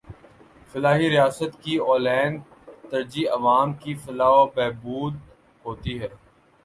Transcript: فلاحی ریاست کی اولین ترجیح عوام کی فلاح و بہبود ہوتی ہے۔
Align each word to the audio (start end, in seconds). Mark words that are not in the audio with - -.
فلاحی 0.71 1.09
ریاست 1.09 1.61
کی 1.63 1.75
اولین 1.77 2.39
ترجیح 2.89 3.29
عوام 3.31 3.73
کی 3.73 3.93
فلاح 3.95 4.33
و 4.33 4.45
بہبود 4.45 5.13
ہوتی 5.65 5.99
ہے۔ 6.01 6.07